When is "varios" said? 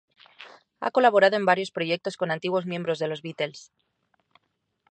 1.45-1.69